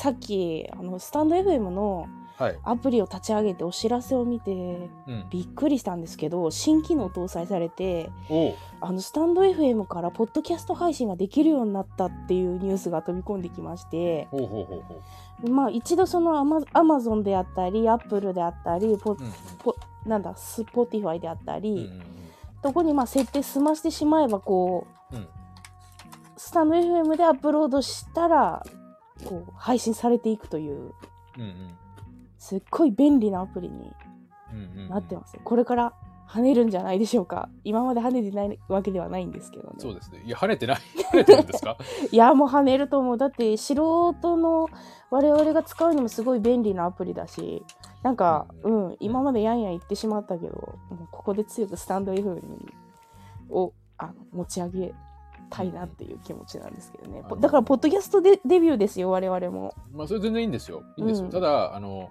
[0.00, 2.58] さっきあのスタンド FM のはい。
[2.64, 4.50] アプリを立ち上げてお知らせを見て
[5.06, 5.26] うん。
[5.28, 8.10] びっくりしたんですけど新機能搭載されて
[8.80, 14.26] あのスタンド FM からポッドキャスト配信ができるようになったっていうニュースが飛び込んできまして。
[15.46, 19.76] まあ一度そのアマアマゾンであったりアップルであったりポうんうんポ
[20.06, 22.02] なんだスポティファイであったり、うんうん
[22.62, 25.26] そこにまあ設定済ましてしまえばこううん。
[26.38, 28.62] スタンド FM でアップロードしたら
[29.28, 30.92] こう配信されていくという
[31.36, 31.74] うんうん。
[32.38, 33.92] すっごい便利なアプリに
[34.52, 34.88] うんうん。
[34.88, 35.92] なってます、これから
[36.28, 37.48] 跳ねるんじゃないでしょうか。
[37.64, 39.74] 今まで跳ねてないわけではないんですけどね。
[39.78, 40.22] そうですね。
[40.24, 40.76] いや、跳ねてない。
[41.12, 41.76] 跳ねてるんですか？
[42.12, 43.18] いやもう跳ねると思う。
[43.18, 44.68] だって素人の
[45.10, 47.64] 我々が使うにもすごい便利なアプリだし
[48.04, 50.52] なんかううん、今までやんやん言ってしまったけど
[50.88, 52.38] もうここで強くスタンド FM
[53.50, 54.94] をあの持ち上げ
[55.50, 60.82] たいなっていう気持ちなんですけどね、だからポッドキャストでデビューですよ我々もまあ、それ全然いいんですよ。
[60.96, 61.26] いいんですよ。
[61.26, 62.10] うんただ、あの、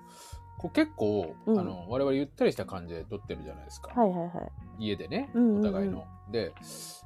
[0.58, 3.94] こう結構、うんあの、我々ゆったりした感じで撮ってるじゃないですか。
[3.96, 4.32] はいはいはい
[4.78, 6.06] 家でね、うんうんうんお互いの。
[6.32, 6.54] で、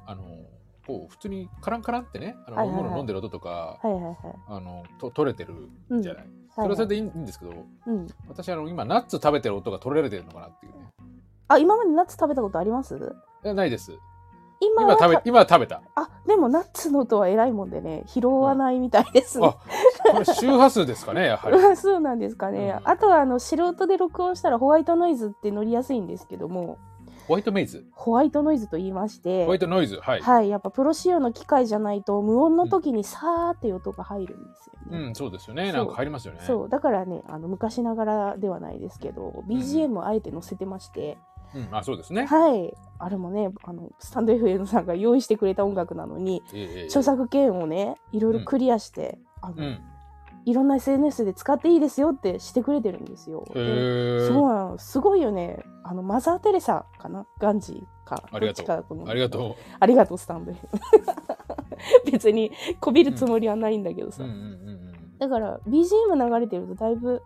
[0.06, 0.24] あの、
[0.86, 4.16] こう、普通にカランカランってね、あの飲み物飲んでる音とか、はいはいはい
[4.48, 5.54] あの、と取れてる
[6.02, 6.26] じゃない。
[6.54, 7.52] それはそれでいいんですけど、
[7.86, 10.78] うん、私、あの、今、ナッツ食べてる音が取れてるのかなっていうね。
[11.48, 12.96] あ今までナッツ食べたことあります？
[12.96, 13.92] いやないです。
[14.64, 15.82] 今は今食べ、今食べた。
[15.94, 21.60] あでもナッツの音は偉いもんでね拾わないみたいですね、あ、これ周波数ですかね、やはり。
[21.60, 26.78] ま あそうなんですかね、うんあとはあの素人で録音したらホワイトノイズって乗りやすいんですけども
[27.26, 27.86] ホワイトメイズ？
[27.92, 29.98] ホワイトノイズと言いましてホワイトノイズ。
[30.00, 30.20] はい。
[30.20, 35.72] はいやっぱプロ仕様の機械じゃないと無音の時にさーっていう音が入るんですよね、うん、そうですよね。
[35.72, 36.40] なんか入りますよね。
[36.42, 41.16] そうだからねあの昔ながらではないですけど BGM をあえて載せてまして、
[41.54, 42.26] うん、あ、そうですね。
[42.26, 42.74] はい。
[42.98, 49.80] あれもねあのスタンド FM さんが用意してくれた音楽なのにええええ著作権をねいろいろクリアして、あのうん。
[50.46, 53.46] いろんな SNS で使っていいですよってしてくれてるんですよ。
[53.54, 54.26] え。
[54.28, 55.58] そうなのすごいよね。
[55.84, 57.26] あのマザー・テレサかな？
[57.38, 58.22] ガンジーか。
[58.30, 58.62] ありがと
[58.94, 59.08] う。
[59.08, 60.58] ありがとありがとうスタンド FM
[62.12, 64.12] 別にこびるつもりはないんだけどう。
[64.12, 64.40] さ、うんうんう
[64.72, 64.84] ん
[65.16, 67.22] だから BGM 流れてるとだいぶ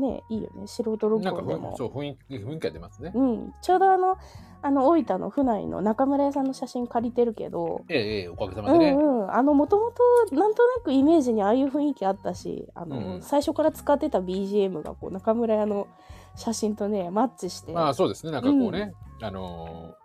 [0.00, 0.66] ねいいよね。
[0.66, 1.22] 素人うん。
[1.22, 3.12] 録なんかふ音でもそう雰囲気雰囲気が出ますね。
[3.14, 4.16] うん、ちょうどあの
[4.62, 8.92] あの大分の府内の中村屋さんの写真借りてるけど、ええええおかげさまうでね。
[8.92, 15.86] んうん、あのもともとなんとなくイメージにああいう雰囲気あったしあの、うん最初から使ってた BGM がこう中村屋の
[16.34, 18.32] 写真とねマッチして、まあそうですね。
[18.32, 20.00] なんかこうね、あのー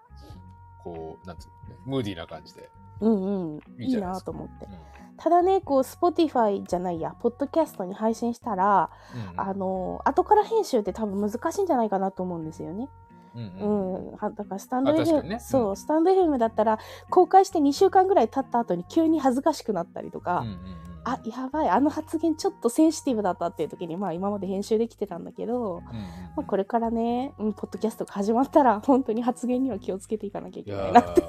[0.84, 2.69] こうなんつうのね、ムーディーな感じで。
[3.01, 3.59] うんうん。
[3.79, 4.66] いいなと思って。
[4.67, 8.89] うんただねこう Spotify じゃないやポッドキャストに配信したら、
[9.33, 12.89] うんあの後から編集って多分難しいんじゃないかなと思うんですよね。
[13.35, 14.35] うんううん。
[14.35, 15.39] だからスタンド FM、にね。
[15.39, 20.59] そう、うスタンド FM だったら公開して2週間ぐらい経った後に急に恥ずかしくなったりとか、うんうんうん。
[21.07, 25.89] あやばいあの発言ちょっとセンシティブだったっていう時にまあ今まで編集できてたんだけど、うんうんま
[26.37, 31.27] あ、これからね、うん、ポッドキャストが始まったら本当に発言には気をつけていかなきゃいけないなっていう。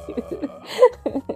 [1.05, 1.36] ー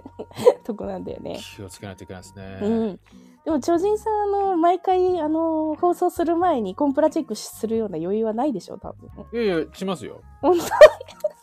[0.61, 1.39] とこなんだよね。
[1.39, 2.59] 気をつけないといけないですね。
[2.61, 2.99] うん、
[3.45, 9.09] でも超人さんあの毎回あの放送する前にコンプラチェックするような余裕はないでしょ多分。
[9.33, 10.21] いやいや、しますよ。
[10.41, 10.57] 本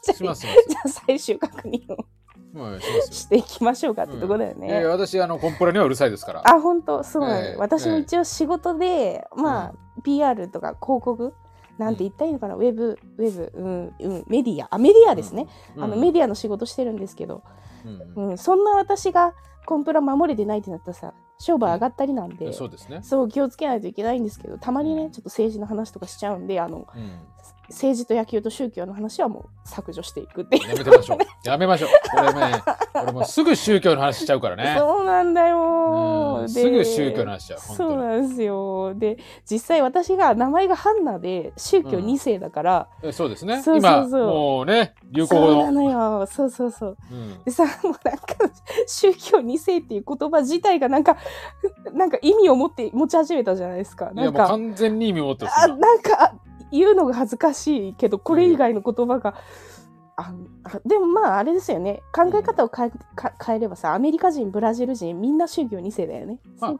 [0.06, 2.04] 当しますじゃあ最終確認を
[2.54, 2.80] はい、
[3.12, 4.68] していきましょうかってとこだよね。
[4.68, 6.42] いやいや私、あの、コンプラにはうるさいですから。
[6.48, 7.04] あ本当？
[7.04, 11.34] そうなんだ、ええ私も一応仕事で、まあ、PR とか広告
[11.78, 14.68] なんて言ったらいいのかな、ウェブウェブ、うんうん、メディア。
[14.70, 15.46] あメディアですね、
[15.76, 15.84] うん。
[15.84, 17.42] あのメディアの仕事してるんですけど、
[17.84, 18.30] うんうん。
[18.30, 19.34] うん、そんな私が
[19.64, 23.00] コンプラ守れてないってなったらさ商売上がったりなんで、そうですね。
[23.02, 24.96] そう気をつけないといけないんですけどたまにうん。
[24.98, 27.10] ねちょっと政治の話とかしちゃうんであのうん
[27.70, 31.18] 政治と野球と宗教の話はもう削除していくっていうやめてましょう。
[31.48, 31.90] やめましょう。
[32.10, 32.62] これね、
[32.94, 34.76] 俺もうすぐ宗教の話しちゃうからね。
[34.78, 37.60] そうなんだよすぐ宗教の話しちゃう。
[37.60, 39.18] そうなんですよで
[39.50, 43.62] 実際私が名前がハンナで宗教2世だから、えそうですね。
[43.62, 45.52] そうそうそう今、もうね、流行語の。
[45.52, 48.34] そうなのよそうそうそううんでさもうなんか
[48.86, 51.16] 宗教2世っていう言葉自体がなんか
[51.92, 55.60] なんか意味を持って持ち始めたじゃないですかなんかもう完全に意味を持ってます。
[55.60, 56.34] あ今なんかあ
[56.72, 59.34] 言うのが恥ずかしいけどこれ以外の言葉が、
[60.20, 60.32] あ
[60.64, 66.74] あでもまああれですよね考え方を変えか変えればさアメリカ人ブラジル人みんな宗教2世だよね、まあ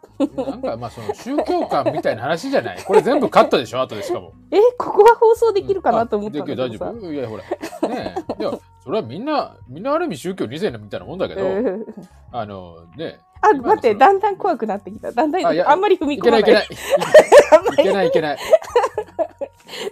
[0.45, 2.83] なんか、まあ、その宗教観みたいな話じゃない？
[2.83, 4.33] これ全部カットでしょ後でしかも。
[4.51, 7.89] えここは放送できるかなと思ったんだけどさあできる大丈夫いや、ほら。
[7.95, 8.43] ねえ。
[8.43, 11.87] いや、それはみんな、みんなある意味宗教2世みたいなもんだけど、うん
[12.33, 17.49] あの、ねあ待ってだんだん怖くなってきただんだんあんまり踏みいけな込まないいいいけない。
[17.53, 18.39] あんまりいけないいけない。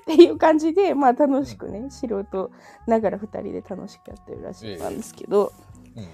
[0.00, 2.50] っていう感じでまあ楽しくね、素人
[2.86, 5.52] ながら2人で楽しくやってるらしいなんですけど、
[5.96, 6.08] うん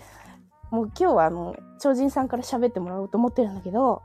[0.71, 4.01] もう今日はあの超人さんから喋ってもらおうと思ってるんだけど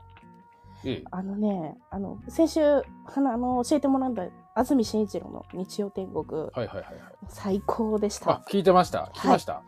[0.84, 2.82] ええあのね、あの、先週、あ
[3.16, 6.94] の、教えてもらった安住紳一郎の日曜天国、はいはいはいはい。
[7.28, 9.10] 最高でしあた。、聞いてました。
[9.14, 9.62] 聞きました。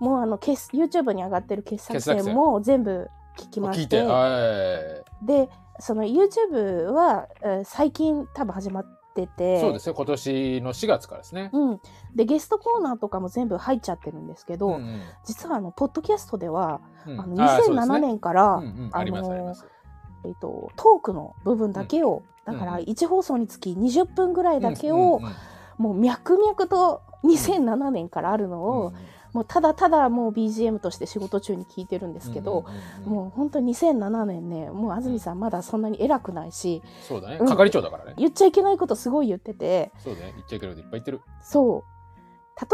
[0.00, 4.02] もうあの、傑 YouTube に上がってる傑作選選も全部聞きまして。
[5.22, 9.94] で、その YouTube は、えー最近多分始まってて、そうですね。
[9.94, 11.50] 今年の4月からですね。
[11.52, 11.80] うん。
[12.14, 19.54] で、ゲストコーナーとかも全部入っちゃってるんですけど、んん実はあの、ポッドキャストでは、うんあのあーそうです2007ね年から、うんうんあの。
[20.26, 25.32] えっと、トークの部分だけを、だからうん1放送につき20分ぐらいだけを、うんうんうん
[25.76, 28.94] もう脈々と2007年からあるのを、うん
[29.34, 37.38] もうただただもう BGM として仕事中に聞いてるんですけど、うんうんうんもう本当に2007年ねもう安住さんまだそんなに偉くないしそうだね。
[37.40, 38.14] うん係長だからね。
[38.16, 40.32] 言っちゃいけないことすごい言っててそうね。
[40.36, 41.20] 言っちゃいけないこといっぱい言ってる。
[41.42, 41.94] そう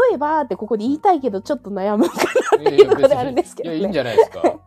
[0.09, 4.41] 例えばってここで言いたいけどちょっと悩むかなっていうところであるんですけどいや、いいんねじゃないですか。
[4.45, 4.59] うん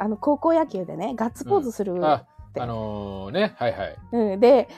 [0.00, 2.24] あの高校野球でねガッツポーズする、あ、
[2.56, 3.96] あのーね、はいはい。
[4.12, 4.68] うん、で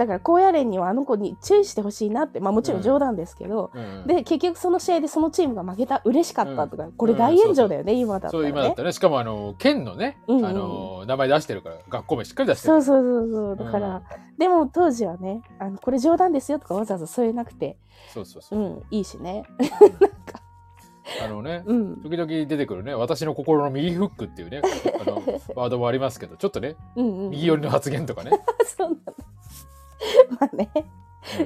[0.00, 4.06] だから高野連にはあの子に注意してほしいなってまあもちろん冗談ですけど、うん。
[4.06, 8.92] で結局その試合でそのチームが負けた嬉しかったとか、これうん大炎上だよね、今だったそう、らね今だったらね。
[8.94, 10.38] しかも、あの、県のね、うん。
[10.38, 12.74] うんあのー、名前出してるから、学校名しっかり出してる。
[12.74, 13.66] そうそうそうそう。
[13.66, 14.02] だから、
[14.38, 17.76] でも当時はねあのこれ冗談ですよとかわざわざ添えなくて
[18.14, 18.58] そうそうそう。
[18.58, 18.62] う。
[18.62, 19.44] んいいしね。
[21.22, 21.96] あのね、うん。
[22.02, 24.62] 時々出てくるね、私の心の右フックっていうね、
[25.00, 25.16] あの、
[25.56, 28.30] ワードもありますけど、ちょっとね、うんうん右寄りの発言とかね。
[28.64, 28.96] そうな
[30.40, 30.70] まあね。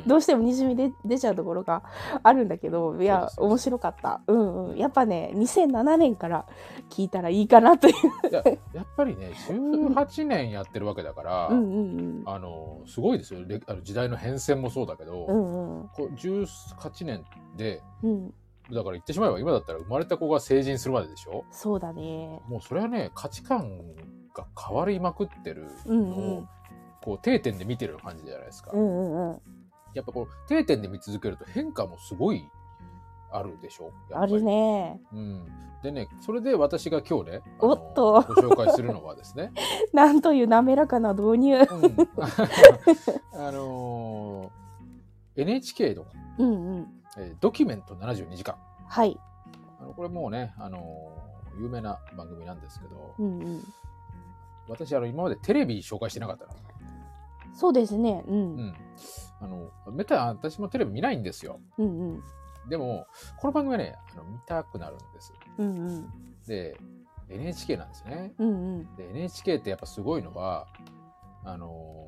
[0.06, 1.82] どうしてもにじみで出ちゃうところが
[2.22, 4.20] あるんだけどいや面白かった。
[4.28, 4.76] うんうん。
[4.76, 6.46] やっぱね2007年から
[6.90, 7.94] 聞いたらいいかなという。
[8.30, 13.44] いややっぱりね、18年やってるわけだから、うんうんあの、すごいですよ。
[13.44, 15.88] れあの時代の変遷もそうだけど、うんうん。
[15.88, 17.24] こう18年
[17.56, 18.28] で、うん。
[18.70, 21.44] だから言ってしまえば今だったら生まれた子が成人するまででしょ？
[21.50, 22.40] そうだね。
[22.48, 23.80] もうそれはね、価値観
[24.34, 26.48] が変わりまくってるうんのを、うん
[27.04, 28.70] こう定点で見てる感じじゃないですか。
[28.72, 28.84] うんう
[29.18, 29.40] んうん。
[29.92, 32.48] やっぱこう定点で見続けると変化もすごい
[33.30, 33.92] あるでしょ？
[34.12, 34.42] ある。
[34.42, 35.00] ね。
[35.12, 35.44] うん。
[35.82, 38.12] でね、それで私が今日ね、おっと。
[38.14, 39.52] ご紹介するのはですね、
[39.92, 41.58] なんという滑らかな導入。
[41.58, 41.64] うん。
[43.34, 46.06] あのー NHK の、
[46.38, 46.86] うんうん。
[47.18, 48.56] えードキュメント72時間。
[48.88, 49.18] はい。
[49.80, 53.60] あのこれもうね、あのー有名な番組なんですけど、うんうん。
[54.68, 56.52] 私あの今までテレビ紹介してなかったな。
[57.54, 58.74] そうですねうんうん。
[59.40, 61.60] あの、めったに私もテレビ見ないんですよ。
[61.78, 62.22] うんうん
[62.68, 63.06] でも、
[63.36, 65.34] この番組はね、あの見たくなるんです。
[65.58, 66.08] うんうん
[66.46, 66.78] で、
[67.28, 68.32] NHK なんですね。
[68.38, 70.66] うんうんで、NHK ってやっぱすごいのは、
[71.44, 72.06] あの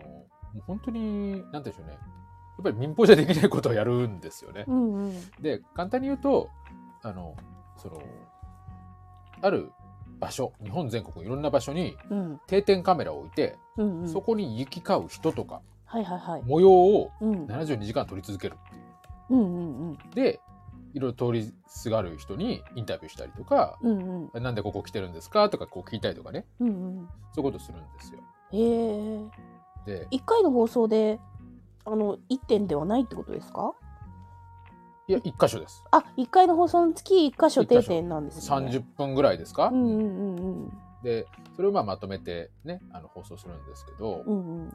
[0.66, 1.92] 本当に、なんて言うんでしょうね。
[1.92, 4.64] やっぱり民放じゃできないことをやるんですよね。
[4.66, 5.12] うんうん
[5.42, 6.48] で、簡単に言うと、
[7.02, 7.36] あの、
[7.76, 8.00] その、
[9.42, 9.70] ある
[10.18, 12.40] 場所、日本全国いろんな場所にうん。
[12.46, 14.08] 定点カメラを置いて、うんうん。
[14.08, 16.42] そこに行き交う人とかはいはいはい。
[16.44, 17.46] 模様をうん。
[17.46, 18.82] 72時間撮り続けるっていう。
[19.30, 19.98] うんうんうん。
[20.14, 20.40] で、
[20.94, 24.42] いろいろ通りすがる人にインタビューしたりとか、うんうん。
[24.42, 26.70] なんでここ来てるんですかとかこう聞いたりとかね、うんう
[27.02, 27.08] ん。
[27.34, 28.20] そういうことするんですよ。
[28.52, 28.58] へ
[29.18, 29.24] え。
[29.84, 31.20] で、一回の放送で
[31.84, 33.74] あの一点ではないってことですか？
[35.08, 35.84] いや、一箇所です。
[35.92, 38.56] あ一回の放送につき一箇所定点なんですね。
[38.56, 40.72] 30分ぐらいですか、うんうんうんうん。
[41.02, 44.64] で、それをまあまとめてね、あの放送するんですけど、うんうん。
[44.66, 44.72] や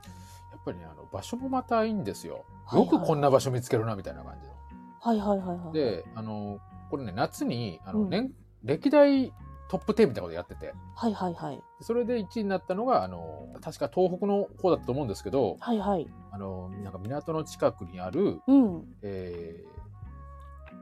[0.58, 2.46] っぱりね、あの場所もまたいいんですよ。
[2.74, 4.54] よくこんな場所見つけるな、みたいな感じの。
[5.02, 6.60] はいはいはいはいで、あの、
[6.90, 8.10] これね、夏に、あの、うん。
[8.10, 8.32] 年、
[8.64, 9.34] 歴代
[9.72, 11.62] トップ10みたいなことやってて、はいはいはい。
[11.80, 16.08] それで1位になったのが、あの、確か東北の方だったと思うんですけど、はいはい。
[16.32, 18.84] あの、なんか港の近くにある、うん。
[19.02, 19.81] えー、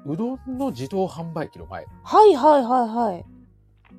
[0.06, 1.86] うどんの自動販売機の前。
[2.03, 3.25] はいはいはいはい。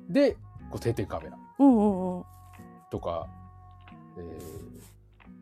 [0.09, 0.33] で、
[0.69, 1.37] こう定点カメラ。
[1.59, 2.23] うんうんうん。
[2.89, 3.27] とか、
[4.17, 4.21] え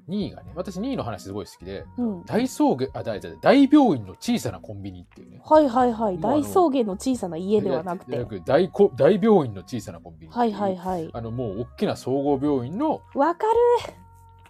[0.10, 2.26] ー、2位がね、私2位の話すごい好きで、うん。
[2.26, 5.42] 大草原、あ、大、大大病院の小さなコンビニっていうね。
[5.44, 6.18] はいはいはい。
[6.18, 8.16] もうあの大草原の小さな家ではなくて。
[8.16, 10.56] いや大こ大病院の小さなコンビニってはいいう。
[10.58, 13.46] はいはいあのもう大きな総合病院のわか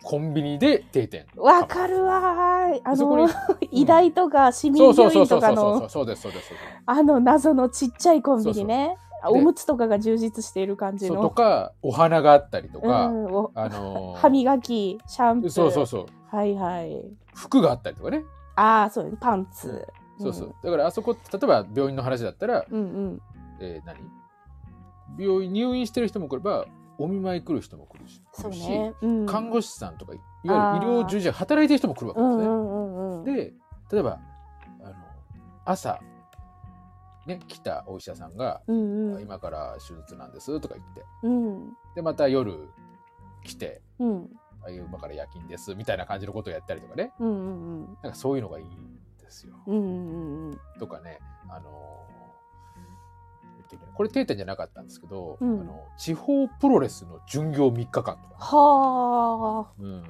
[0.02, 1.26] コンビニで定点。
[1.36, 3.30] るわかるわーあの
[3.72, 5.90] 医大とか市民病院とかの。
[5.90, 6.52] そうですそうです
[6.86, 8.98] あの謎のちっちゃいコンビニね。
[9.26, 13.26] おむつとかが充実している感じそうとのかお花があったりとか、うん。
[13.26, 15.50] おあのー歯磨きシャンプー。
[15.50, 16.06] そうそうそう。
[16.34, 17.04] はいはい。
[17.34, 18.24] 服があったりとかね、
[18.56, 19.86] ああそうねパンツ。
[20.18, 20.56] そうそう。
[20.64, 23.22] だからあそこ例えば病院の話だったら、うんうん。
[23.60, 24.00] えー何？
[25.18, 26.66] 病院入院してる人も来れば
[27.00, 28.94] お見舞い来る人も来るし来るしね。
[29.02, 29.26] うん。
[29.26, 32.44] 看護師さんとかいわゆる医療従事者働いてる人も来るわけですね。
[32.46, 33.24] うんうんうんうん。
[33.24, 33.54] で
[33.92, 34.20] 例えば
[34.82, 34.96] あの
[35.66, 36.02] 朝
[37.26, 39.22] ね来たお医者さんが、うんうん。
[39.22, 41.04] 今から手術なんですとか言って。
[41.24, 41.74] うん。
[41.96, 42.70] でまた夜
[43.44, 44.30] 来て、うん。
[44.62, 47.14] ああいう馬から夜勤ですみたいな感じのことをやったりとかね。
[47.20, 49.56] うんうんなんかそういうのがいいんですよ。
[49.68, 50.60] うんうんうんうん。
[50.80, 52.19] とかね、あのー
[53.72, 53.92] えっとね。
[53.94, 55.62] これ定点じゃなかったんですけど、うん。
[55.62, 59.72] あの地方プロレスの巡業3日間とか、はあ。
[59.80, 60.04] うん、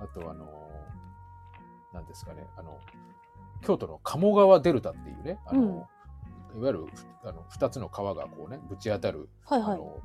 [0.00, 2.46] あとあのーなんですかね。
[2.56, 2.78] あの
[3.62, 5.86] 京都の鴨川デルタっていうねあの、
[6.56, 6.86] いわゆる
[7.22, 9.74] あの2つの川がこうねぶち当たる、はいはい。
[9.74, 10.00] あの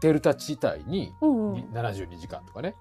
[0.00, 1.54] デルタ地帯にうんうん。
[1.54, 2.74] に72時間とかね、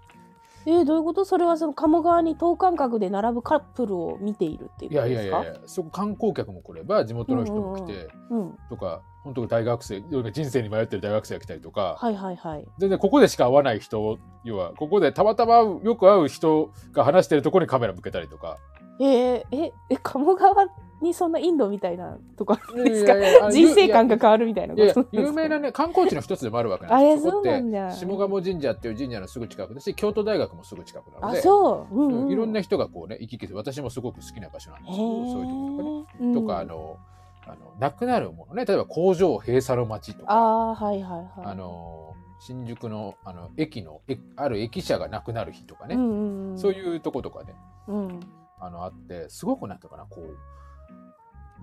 [0.68, 1.24] えー、どういうこと？
[1.24, 5.38] それはその鴨川に等間隔で並ぶカップルを見ているっていうことですか？
[5.38, 12.66] やいやいやそこ観光客も来れば地元の人も来て、うんとか本当大学生人生に迷ってる大学生が来たりとか、はいはいはい。
[12.80, 18.58] 全然ここでしか会わない人要はここでたまたまよく会う人が話してるところにカメラ向けたりとか。
[19.00, 20.66] えー、ええ鴨川
[21.02, 23.52] にそんなインドみたいなとこあるんですか？
[23.52, 24.76] 人生観が変わるみたいな
[25.12, 27.26] 有名なね観光地の一つでもあるわけなんです。
[27.26, 27.90] よそこっそうなんだ。
[27.92, 36.98] て下鴨神社っていう神社のすぐ近くだし京都大学もすぐ近くなのあでそう、うんうん、いろんな人がこうね行き来して私もすごく好きな場所なんですへけどそういうところとかねーとかあの
[37.46, 38.66] あのなくなるものね。
[38.66, 40.26] 例えば工場閉鎖の街とか。
[40.30, 41.52] あーはいはいはい。
[41.52, 47.56] あの新宿のあの駅のえある駅舎がなくなる日とかね、うんうんうん、そういうとことかね。
[47.88, 48.20] うん。
[48.60, 50.38] あのあってすごくなんていうかなこう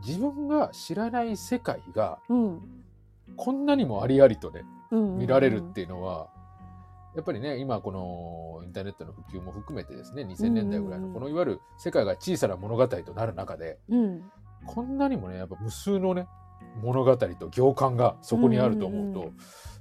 [0.05, 2.61] 自分が知らない世界がうん。
[3.37, 5.19] こんなにもありありとねうん。
[5.19, 6.29] 見られるっていうのは、
[7.15, 14.31] やっぱりね今このインターネットの普及も含めてですね2000年代ぐらいのこのいわゆる世界が小さな物語となる中でうん。
[14.67, 16.27] こんなにもねやっぱ無数のね
[16.83, 19.37] 物語と行間がそこにあると思うとうんうんうん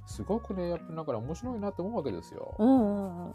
[0.06, 2.54] すごくねやっぱだから面白いなと思うわけですよ。
[2.58, 3.34] うんうんうん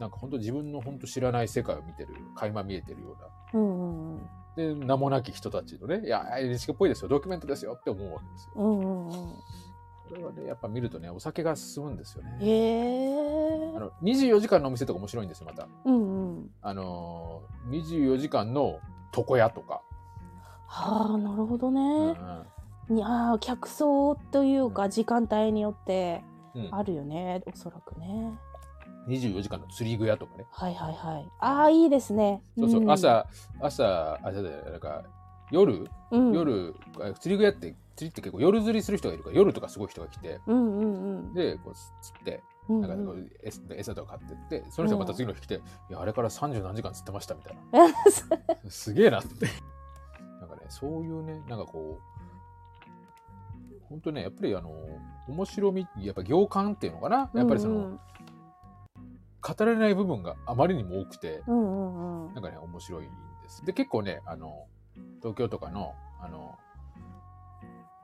[0.00, 3.16] なんか本当自分の本当知らない世界を見てる垣間見えてるよ
[3.52, 3.60] うな。
[3.60, 4.20] うんうんうん。
[4.56, 7.08] で名もなき人たちのねいや NHK っぽいですよ。
[7.08, 8.52] ドキュメントですよって思うわけですよ。
[8.56, 9.12] うんうんうん。
[9.12, 12.38] これはねやっぱ見るとねお酒が進むんですよね。
[12.40, 13.76] へえ。
[13.76, 15.68] あの24時間のお店とか面白いんですよまた。
[15.84, 16.50] うんうん。
[16.62, 18.80] あのー、24時間の
[19.14, 19.82] 床屋とか。
[20.66, 22.16] はあなるほどうんね、
[22.88, 26.22] にああ客層というか時間帯によって
[26.54, 26.68] うん。
[26.70, 28.32] あるよねおそらくね
[29.08, 30.46] 24時間の釣り具屋とかね。
[30.50, 31.30] はいはいはい。
[31.40, 32.42] ああいいですね。
[32.58, 32.90] そうそう、ん。
[32.90, 33.26] 朝、
[33.60, 35.02] 朝、朝で、なんか、
[35.50, 41.34] 夜、うん、夜、あ釣り具屋って、釣りって結構夜釣りする人がいるから、夜とかすごい人が来て、うんうんうん。
[41.34, 47.90] で、こう釣って、うんなんかこうんう餌餌とか買ってって、その人がまた次の日来て、いや、あれから30何時間釣ってましたみたいな。
[48.70, 49.46] すげえなって。
[50.40, 52.10] なんかね、そういうね、なんかこう、
[53.88, 54.70] 本当ね、やっぱりあの、
[55.28, 57.28] 面白み、やっぱ行間っていうのかな。
[57.34, 58.00] やっぱりその、うん
[59.42, 62.34] 語れない部分があまりにも多くて、うんうんうん。
[62.34, 63.08] なんかね、面白いん
[63.42, 63.64] です。
[63.64, 64.66] で、結構ね、あの、
[65.20, 66.58] 東京とかの、あの、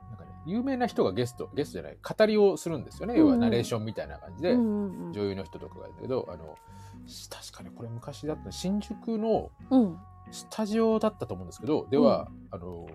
[0.09, 3.17] なんかね、有名な人がゲスト、ゲストじゃない、語りをするんですよね。
[3.17, 5.13] 要はナレーションみたいな感じで、うんうんうん。
[5.13, 6.55] 女優の人とかがいるんだけど、あの、
[7.29, 9.97] 確かにこれ昔だった新宿のうん。
[10.29, 12.85] スタジオだったと思うんですけど、では、あの、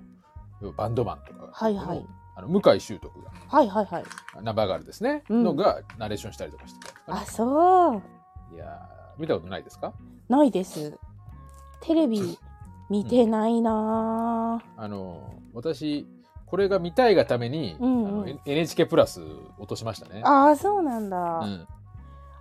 [0.76, 2.06] バンドマンとかが、はいはい。
[2.34, 4.04] あの向井秀徳が、はいはいはい。
[4.42, 5.42] ナンバーガールですね、うん。
[5.44, 8.02] のがナレーションしたりとかしてた、あそう
[8.54, 9.92] いやー見たことないですか？
[10.28, 10.99] ないです。
[11.80, 12.38] テレビ
[12.90, 16.06] 見てないなあの私
[16.47, 18.06] これが見たいがために、うんうん。
[18.06, 19.21] あの N- NHK プラス
[19.59, 20.23] 落としましたね。
[20.25, 21.66] ああそうなんだ、うん。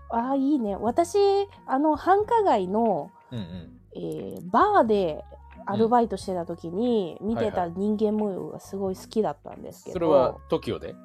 [0.10, 0.76] ああいいね。
[0.76, 1.18] 私
[1.66, 3.80] あの繁華街の、うんうん。
[3.96, 5.24] えーバーで
[5.66, 10.96] アルバイトしてた時に見てたはいは人間模様がすごい好きだったんですけど、それは TOKIO で、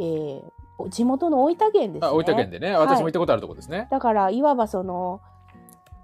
[0.00, 0.52] えーお
[0.88, 2.08] 地元の大分県ですね。
[2.08, 2.86] あ大分県でね、はい。
[2.86, 3.88] 私も行ったことあるとこですね。
[3.90, 5.20] だからいわばその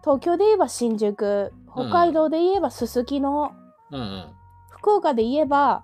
[0.02, 3.52] 東京で言えば新宿北海道で言えばすすきの、
[3.90, 4.00] うん。
[4.00, 4.26] うん
[4.68, 5.82] 福岡で言えば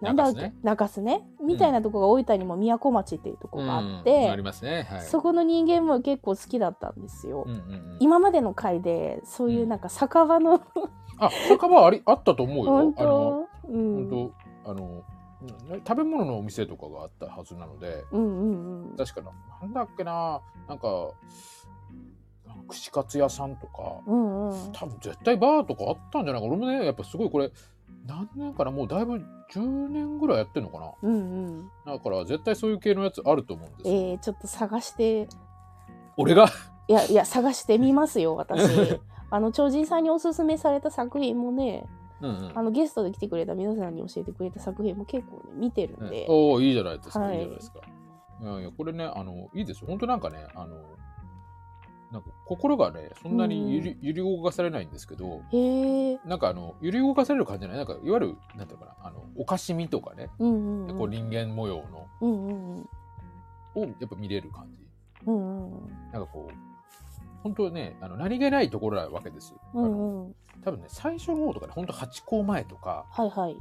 [0.00, 1.18] なんだっけ中洲ね。
[1.18, 1.26] ね？
[1.42, 4.04] みたいなとこが大分にも宮古町っていうとこがあっうん。
[4.04, 4.86] て、ありますね。
[4.88, 5.02] はい。
[5.02, 7.44] そこの人間も結構好きだったんですよ。
[7.46, 10.60] うんうんうん、今までの回でそういうなんか酒場の
[11.18, 12.72] あ酒場ありあったと思うよ。
[12.94, 14.32] 本あの当、うん、本
[14.64, 15.02] 当あの
[15.70, 15.78] うん。
[15.78, 18.96] 食べ物のお店とかがあったはずなので、うんうんうん。
[18.96, 19.30] 確かな
[19.62, 20.40] なんだっけな。
[20.68, 21.10] なんか
[22.68, 24.00] 串カツ屋さんとか。
[24.06, 24.72] うんうん。
[24.72, 26.48] 多分絶対バーとかあったんじゃないか。
[26.48, 27.50] 俺もねやっぱすごいこれ
[28.06, 29.14] 何年かなもうだいぶ
[29.52, 30.92] 10年ぐらいやってんのかな。
[31.02, 31.16] うんう
[31.62, 31.70] ん。
[31.84, 35.28] だから絶対そういう系のやつあると思うんですよ、えー、ちょっと探して。
[36.16, 36.48] 俺が？
[36.88, 38.62] いやいや探してみますよ私。
[39.28, 41.84] あの超人さんにおすすめされた作品もね
[42.20, 42.58] うんうん。
[42.58, 47.38] あのゲストで来てくれた皆さんに教えてくれた作品も結構ね見てるんで、おおいいじゃないですか、はい。
[47.38, 47.80] い、いじゃないですか。
[48.42, 49.86] いやいやこれねあのいいですよ。
[49.88, 50.76] 本当なんかねあの
[52.12, 57.78] なんか心がねそんなに揺り,、揺り動かされないんですけどへえなんかあの揺り動かされる感じじゃない？
[57.78, 60.98] なんかいわゆるなんていうのかなあのおかしみとかね、うんうんうん。
[60.98, 62.06] こう人間模様の。
[62.20, 62.88] うんうんうん。
[63.74, 64.86] をやっぱ見れる感じ。
[65.26, 66.54] うんうんなんかこう、
[67.42, 69.54] 本当ね、あの何気ないところなわけです。
[69.74, 73.56] うんうん多分ね、最初の方とかね、本当8校前とかはいはい。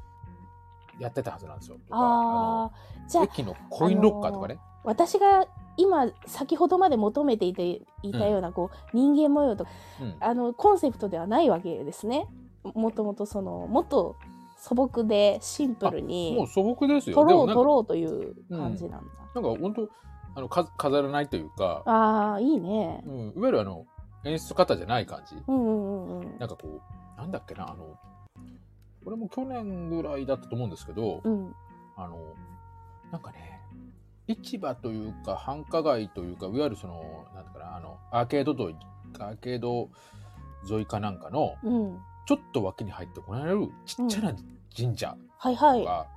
[0.99, 1.77] やってたはずなんですよ。
[1.87, 1.99] とか。
[1.99, 2.71] ああ
[3.07, 4.59] じゃああの駅のコインロッカーとかね。
[4.83, 5.47] 私が
[5.77, 9.71] 今先ほどまで求めていていたようなこう人間模様とか
[10.01, 10.15] うん。
[10.19, 12.27] あのコンセプトではないわけですね。
[12.73, 14.15] もともとそのもっと
[14.57, 17.15] 素朴でシンプルもにう素朴ですよ。
[17.15, 19.89] 取ろう取ろうという感じなんだ、なんか本当
[20.35, 23.03] あのか飾らないというか、ああいいね。
[23.05, 23.85] うん、いわゆるあの
[24.25, 25.35] 演出方じゃない感じ？
[25.47, 26.39] うんうんうんうん。
[26.39, 26.81] なんかこ
[27.17, 27.97] う、なんだっけな、あの、
[29.03, 31.55] これも去年ぐらいだったと思うんですけど、うん。
[31.95, 32.33] あの、
[33.11, 33.61] なんかね、
[34.27, 38.77] 市場というか繁華街というか、いわゆるその、なんだかな、あの、アーケード沿い、
[39.19, 39.89] アーケード
[40.69, 41.99] 沿いかなんかの、うん。
[42.25, 44.33] ちょっと脇に入ってこられるちっちゃな
[44.75, 45.79] 神社はいはい。
[45.81, 46.07] とか、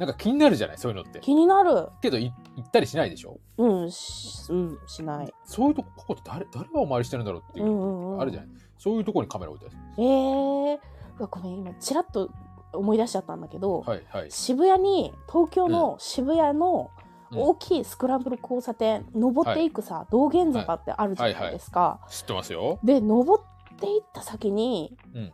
[0.00, 1.20] なんか気になるじゃない、そういうのって。
[1.20, 3.38] 気になるけどい行ったりしないでしょ？
[3.58, 8.50] うんしうんしないそういうとこ、ここって誰誰がお参りしてるんだろうっていうう、んうんうんあるじゃない？
[8.78, 10.02] そういうところにカメラ置いてある。
[10.02, 12.30] えー、ごめん今ちらっと
[12.72, 14.30] 思い出しちゃったんだけど、はいはい。
[14.30, 16.90] 渋谷に東京の渋谷の
[17.30, 22.00] うん大きいスクランブル交差点、登っていくさ、道玄坂ってあるじゃないですか。
[22.08, 22.80] 知ってますよ。
[22.82, 25.32] で登っていった先にうん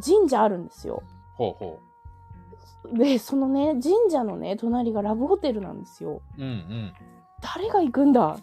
[0.00, 1.02] 神社あるんですよ。
[1.36, 1.80] ほうほ
[2.92, 6.22] でそのね神社のね隣がラブホテルなんですよ。
[6.38, 6.42] う。
[6.42, 6.92] うんうん。
[7.42, 8.38] 誰が行くんだ？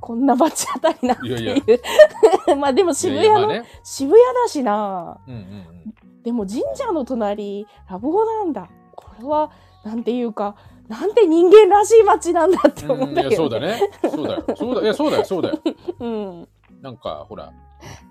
[0.00, 1.40] こんな罰当たりなんていう。
[1.40, 1.62] いやい
[2.56, 3.68] まあでも渋い谷の、やいやまあね。
[3.82, 5.18] 渋谷だしな。
[5.26, 6.22] うんうんうん。
[6.22, 8.68] でも神社の隣ラブホなんだ。
[8.94, 9.50] これは
[9.84, 10.54] なんていうか
[10.88, 13.80] なんて人間らしい街なんだって思うんだいやけど、そうだね。
[14.02, 14.44] そうだよ。
[14.54, 15.58] そうだいやそうだよそうだよ。
[15.98, 16.48] うん。
[16.82, 17.52] なんかほら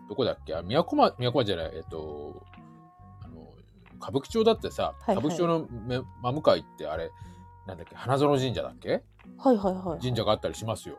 [0.10, 0.54] どこだっけ？
[0.56, 2.42] あ都間都間じゃないえっと
[4.02, 7.12] 歌舞伎町だってさ、はいはい歌舞伎町のめ真向かいってあれ
[7.66, 9.04] なんだっけ花園神社だっけ？
[9.38, 10.00] はいはいはい。
[10.02, 10.96] 神社があったりしますよ。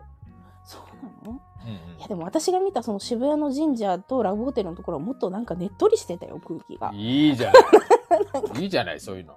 [0.65, 1.41] そうなの？
[1.65, 6.97] うんいやでも私が見たその渋谷の神社とラブホテルのところはもっとなんかねっとりしてたよ空気がうん。
[7.01, 7.59] いいじゃな
[8.59, 8.63] い。
[8.63, 9.35] いいじゃないそういうの。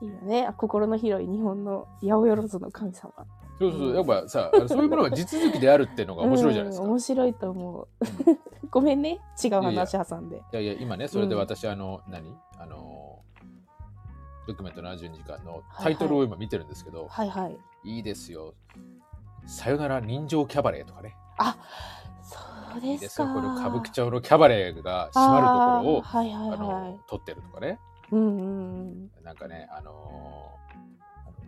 [0.00, 3.12] いいよねあ心の広い日本の八百万の神様。
[3.58, 6.84] そうそうそうやっぱさそういうものが地続きであるっていうのが面白いじゃないですか。
[6.84, 7.88] うん面白いと思う。
[8.70, 10.36] ごめんね違う話挟んで。
[10.36, 12.36] いやいや、今ね、それでうん私、あの、何？
[12.58, 13.20] あの、
[14.46, 17.58] ドキュメント72時間のはいタイトルを今見てるんですけど、はいはい。
[17.84, 18.54] いいですよ。
[19.46, 21.16] さよなら人情キャバレーとかね。
[22.22, 22.38] そ
[22.78, 23.26] うですか。
[23.32, 27.00] これ歌舞伎町のキャバレーが閉まるところを、はいはいあのはい。
[27.08, 27.78] 撮ってるとかね。
[28.10, 29.24] うんうんうん。
[29.24, 29.90] なんかね、あの
[31.26, 31.38] あの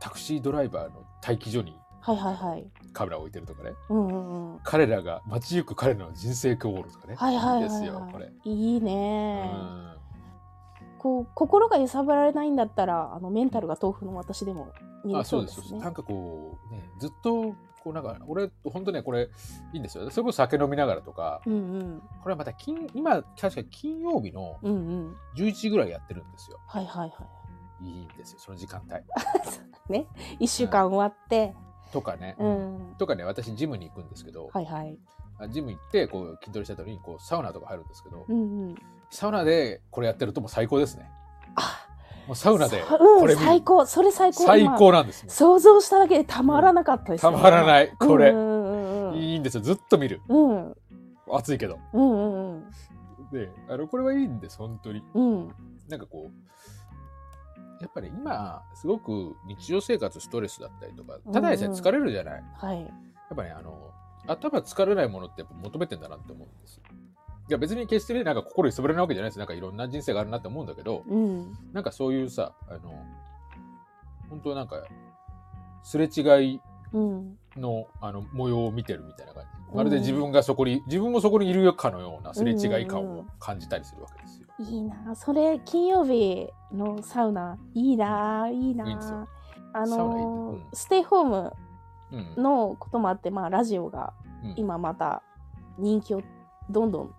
[0.00, 2.66] タクシードライバーの待機所にはいはいはい。
[2.92, 3.72] カメラを置いてるとかね。
[3.88, 4.60] うんうんうん。
[4.62, 7.14] 彼らが街行く彼らの人生クオールとかね。
[7.16, 7.62] はいはいはい、はい。
[7.62, 8.30] ですよ、これ。
[8.44, 9.50] いいうんね。
[10.98, 14.72] こう心が揺さぶられないんだったらあのメンタルが豆腐の私でも
[15.04, 15.54] 見あれそうです。
[15.56, 15.82] そううです。
[15.82, 19.28] なんかこう、ね、ずっと、こうなんか、俺、本当ね、これ、
[19.72, 20.08] いいんですよ。
[20.10, 25.16] それこそ酒飲みながらとか、うんうんこれはまた金、今、確か金曜日のうんうん。
[25.36, 26.58] 11時ぐらいやってるんですよ。
[26.66, 27.28] はいはいは
[27.82, 28.94] いいんですよ、その時間帯。
[28.94, 28.98] い。
[29.92, 30.06] ね
[30.40, 31.54] 一週間終わって、
[31.94, 32.94] とかね、うん。
[32.98, 34.98] とかね、私、ジムに行くんですけど、はいはい。
[35.38, 38.74] あジム行って、こう、筋トレした後に、こう、サウナとか入るんですけど、うんうん。
[39.10, 41.08] サウナでこれやってるともう最高ですね。
[41.54, 41.86] あ、
[42.26, 44.44] もうサウナでこれ見る最高それ最高。
[44.44, 45.30] 最今高なんですね。
[45.30, 47.66] 想像しただけでたまらなかったですたまらい。
[47.66, 48.30] ない、これ。
[48.30, 50.20] うんうんうんいいんですよ、ずっと見る。
[50.28, 50.74] うん。
[51.30, 51.78] 暑いけど。
[51.92, 52.64] うんうんうん
[53.30, 55.02] で、あの、これはいいんです、本当に。
[55.14, 55.54] うん。
[55.88, 56.32] なんかこう、
[57.84, 62.44] やっぱり今、すごく日常生活ストレスだったりとか、ただでさえ疲れるじゃない。
[62.56, 62.80] はい。
[62.80, 63.90] やっぱね、あの、
[64.26, 66.82] 頭疲れないものってやっぱ求めてんだなって思うんですよ。
[67.46, 69.38] いや別に決してね、なんか心揺さぶれないわけじゃないです。
[69.38, 71.52] なんかいろんな人生があるなって思うんだけど、うん。
[71.74, 73.04] なんかそういうさ、あの、
[74.30, 74.82] 本当なんか、
[75.82, 76.60] すれ違い
[76.94, 77.38] うん。
[77.56, 79.76] のあの模様を見てるみたいな感じ。
[79.76, 84.43] まるで自分がそこに、自分もそこにいるかのようなすれ違い感を感じたりするわけですよ。
[84.58, 85.14] いいな。
[85.16, 89.26] それ金曜日のサウナいいないいな。
[89.72, 90.62] あのーうん。
[90.72, 91.52] ステイホーム
[92.12, 92.42] うん。
[92.42, 94.12] のこともあってまあラジオが
[94.44, 94.54] うん。
[94.56, 95.22] 今また
[95.78, 96.22] 人気を
[96.70, 97.14] どんどん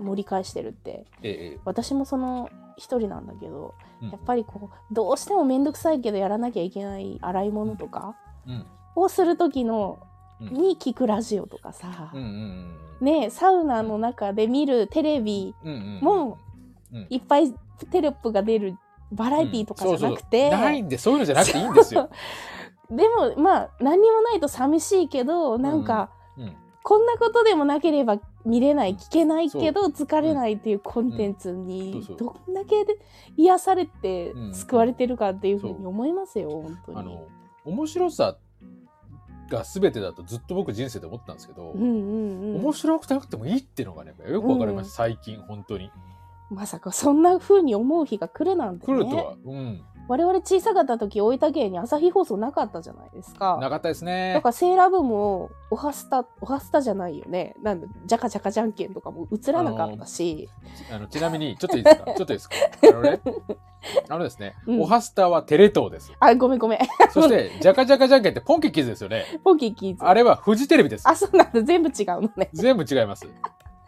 [0.00, 1.06] 盛り返してるって。
[1.22, 4.10] えええ私もその一人なんだけどえうん。
[4.10, 8.16] やっぱりこうどうしても面倒くさいけどやらなきゃいけない洗い物とか
[8.46, 8.66] うん。
[8.96, 9.98] をする時の
[10.40, 10.48] うん。
[10.54, 16.51] に聞くラジオとかさ、うんうんねサウナの中で見るテレビうんうんうんもうん
[17.10, 17.52] いっぱい
[17.90, 18.76] テロップが出る
[19.10, 22.10] バラエティーとかじゃなくて、ないんでそういうのじゃなくていいんですよ。
[22.90, 26.56] でもまあ何にもないと寂しいけどなんか、うん。
[26.84, 31.66] こんなことでもなければ見れない聞けないけど疲れないっていうコンテンツうん。
[31.66, 32.98] にどんだけで
[33.36, 36.98] 癒されてうん救われてるかっていうふうに思いますよ本当に。
[36.98, 37.26] あの
[37.64, 38.36] 面白さ
[39.48, 41.80] が全てだとずっと僕人生で思ったんですけど、うん。
[41.80, 42.58] うんう。
[42.58, 45.90] ん面白くなくてもいいっていうのがね、よくわかりました、最近、本当に。
[46.52, 48.98] まさかそんな風に思う日が来るなんてね。
[48.98, 49.82] 来るとは、うん。
[50.08, 53.56] 我々小さかった時大分県に朝日放送なかったじゃないですか。
[53.60, 54.32] なかったですね。
[54.34, 54.42] だ。
[54.42, 57.54] からセーラームもおはスタおはスタじゃないよね。
[57.62, 60.48] なんだジャカジャカじゃんけんとかも映らなかったし、
[60.92, 62.04] あのちなみに、ちょっといいですか？
[62.04, 62.56] ちょっといいですか？
[62.90, 63.20] あのね、
[64.08, 64.80] あのですね、うん。
[64.82, 66.12] オハスタはテレ東です。
[66.18, 66.78] あごめんごめん。
[67.10, 69.24] そして、ジャカジャカじゃんけんってポンキッキーズですよね。
[69.44, 70.04] ポンキーキーズ。
[70.04, 71.08] あれはフジテレビです。
[71.08, 71.62] あそうなんだ。
[71.62, 72.50] 全部違うのね。
[72.52, 73.26] 全部違います。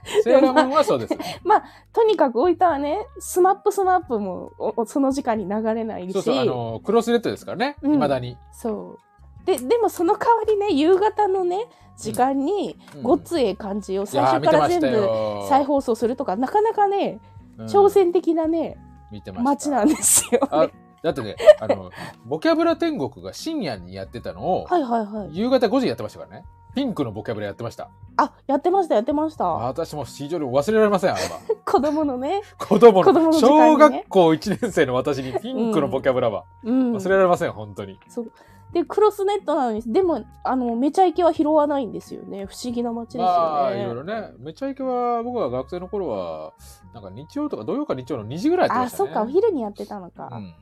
[0.22, 1.16] セーラームーンはそうです。
[1.92, 4.52] とにかく大分はねスマップスマップも
[4.86, 8.36] その時間に流れないしそうそう、あの、クロスネットですからね、うんいまだに。
[8.52, 15.08] そうででもその代わりね夕方のね時間にうんごっつええ感じをい最初から全部。
[15.48, 17.20] 再放送するとかなかなかね
[17.58, 18.76] うん挑戦的なね、
[19.10, 19.42] 見てま。
[19.42, 21.90] 街なんですよ、あね、だってね、あの、
[22.24, 26.44] ボキャブラ天国が深夜にやってたのを、はいはいはい夕方5時にやってましたからね。
[26.74, 27.90] ピンクのボキャブラやってました。
[28.16, 31.40] あやってましたやってました私も非常に忘れられません、あれは。
[31.64, 37.98] 子供のね子供の子供のね小学校1年生の私にピンクのボキャブラはうん忘れられません、本当に。
[38.08, 38.32] そう
[38.72, 44.32] でクロスネットなのにでもあのめちゃイケは拾わないんですよね不思議な街ですよね、まあ、いろいろね。
[44.38, 46.54] めちゃイケは、僕が学生の頃は、
[46.92, 49.10] なんか日曜とか土曜か日曜の2時ぐらいやってあましたね。
[49.10, 50.54] そうかお昼にやってたのか、うん。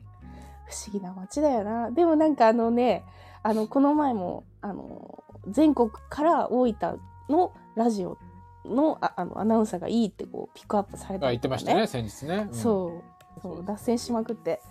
[0.67, 3.03] 不思議な街だよなでもなんかあのね
[3.43, 8.17] あのこの前もあの全国から大分のラジオ
[8.65, 12.47] のああのアナウンサーがいいってこうピックアップされたあ、りとか言ってましたね、先日ね。
[12.49, 14.61] うんそうそう脱線しまくって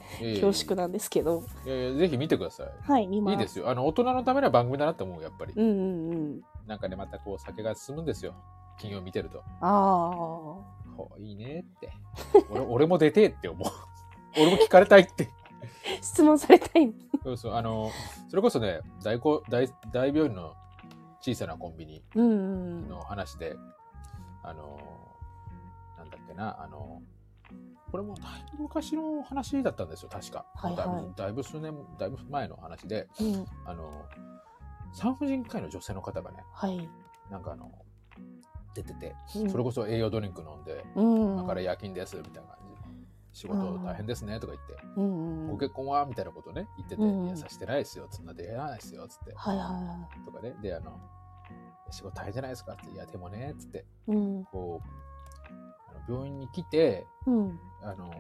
[0.41, 2.69] 恐縮なんですけどいやいやぜひ見てください。
[2.81, 3.69] はい見ますいいですよ。
[3.69, 5.53] あの、大人のための番組だなって思う、やっぱり。
[5.57, 8.35] うんうんうんなんかね、またこう、酒が進むんですよ。
[8.79, 9.43] 金曜見てると。
[9.61, 10.15] あ
[10.97, 11.93] ほういいねって。
[12.51, 13.69] 俺 俺も出てえって思う。
[14.41, 15.29] 俺も聞かれたいって。
[15.29, 16.93] あ 質問されたい
[17.25, 17.91] そうそう、あの、
[18.29, 20.55] それこそね、大こ大大病院の
[21.23, 23.57] 小さなコンビニの話で、
[24.43, 24.79] あの、
[25.97, 27.01] なんだっけな、あの、
[27.93, 30.45] これもだいぶ昔の話だったんですよ、確か。
[30.57, 31.13] はいはい。
[31.17, 33.47] だいぶ数年、だいぶ前の話で、うん。
[33.65, 34.05] あの、
[34.93, 36.89] 産婦人科医の女性の方がね、はい。
[37.31, 37.71] なんかあの、
[38.75, 39.51] 出てて、うん。
[39.51, 41.37] それこそ栄養ドリンク飲んで、うん。
[41.37, 42.72] だから夜勤ですみたいな感じで、
[43.33, 45.49] 仕事大変ですねとか言って、うんうん。
[45.49, 49.33] ご結婚はみたいなことね、言ってて、うんいや、さしてないですよ、そんな出会わないですよ、つって。
[49.35, 50.99] はいはとかね、で、あの、
[51.91, 52.73] 仕事大変じゃないですか？
[52.73, 54.45] って、いや、でもね、つって、いうん。
[54.45, 54.89] こう、
[55.91, 57.59] あの病院に来て、うん。
[57.83, 58.11] あの、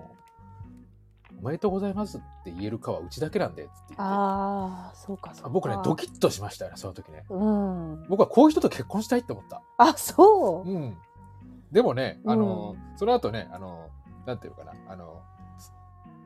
[1.40, 3.94] おめでとうございますって言えるかはうちだけなんで、つって言って。
[3.98, 5.48] ああそうかそうか。
[5.48, 7.24] あ僕ね、ドキッとしましたよね、その時ね。
[7.30, 8.06] うん。
[8.08, 9.62] 僕はこういう人と結婚したいって思った。
[9.78, 10.70] あそう。
[10.70, 10.96] うん。
[11.70, 13.88] でもね、あの、うその後ね、あの、
[14.26, 15.22] なんていうのかな、あの、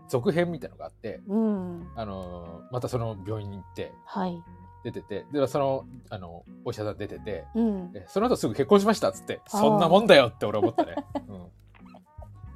[0.08, 1.88] 続編みたいのがあって、うん。
[1.96, 4.42] あの、またその病院に行って、はい。
[4.84, 7.92] 出てて、で、その、あの、お医者さん出てて、うん。
[7.94, 10.94] えその後すぐ結婚しましたっつって、そんなもんだよって俺思ったね。
[11.28, 11.46] うん、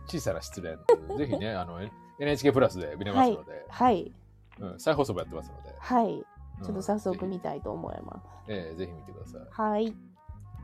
[0.07, 0.77] 小さな失恋。
[1.19, 1.81] ぜひね、あの、
[2.21, 4.13] NHK プラスで見れますので、はい。
[4.61, 6.15] うん、再放送もやってますので、はい。
[6.15, 6.65] うん。
[6.65, 8.27] ちょっと早速ぜ見たいと思います。
[8.47, 9.41] ひえーぜひ見てください。
[9.51, 10.10] はい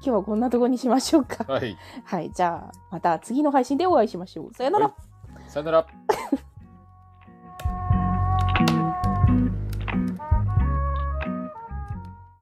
[0.02, 1.44] 今日はこんなとこにしましょうか。
[1.52, 1.76] はい。
[2.04, 2.30] はい。
[2.32, 4.54] じゃあまた次の配信でお会いしましょう。
[4.54, 4.94] さよなら。
[5.48, 6.05] さよなら。